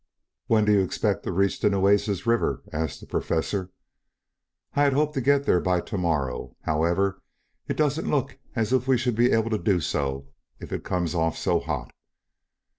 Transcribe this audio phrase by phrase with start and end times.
[0.47, 3.69] "When do you expect to reach the Nueces River?" asked the Professor.
[4.75, 6.55] "I had hoped to get there by to morrow.
[6.63, 7.21] However,
[7.67, 10.25] it doesn't look as if we should be able to do so
[10.59, 11.93] if it comes off so hot."